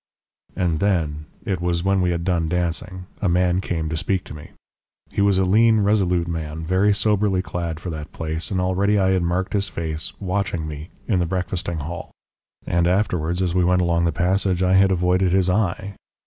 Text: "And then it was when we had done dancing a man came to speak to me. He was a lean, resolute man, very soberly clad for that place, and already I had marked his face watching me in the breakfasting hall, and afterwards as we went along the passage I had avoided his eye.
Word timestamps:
"And 0.55 0.79
then 0.79 1.27
it 1.45 1.61
was 1.61 1.83
when 1.83 2.01
we 2.01 2.09
had 2.09 2.23
done 2.23 2.49
dancing 2.49 3.05
a 3.21 3.29
man 3.29 3.61
came 3.61 3.87
to 3.89 3.95
speak 3.95 4.23
to 4.23 4.33
me. 4.33 4.49
He 5.11 5.21
was 5.21 5.37
a 5.37 5.43
lean, 5.43 5.81
resolute 5.81 6.27
man, 6.27 6.63
very 6.65 6.91
soberly 6.91 7.43
clad 7.43 7.79
for 7.79 7.91
that 7.91 8.11
place, 8.11 8.49
and 8.49 8.59
already 8.59 8.97
I 8.97 9.11
had 9.11 9.21
marked 9.21 9.53
his 9.53 9.67
face 9.69 10.19
watching 10.19 10.67
me 10.67 10.89
in 11.07 11.19
the 11.19 11.27
breakfasting 11.27 11.81
hall, 11.81 12.09
and 12.65 12.87
afterwards 12.87 13.43
as 13.43 13.53
we 13.53 13.63
went 13.63 13.83
along 13.83 14.05
the 14.05 14.11
passage 14.11 14.63
I 14.63 14.73
had 14.73 14.89
avoided 14.91 15.33
his 15.33 15.51
eye. 15.51 15.93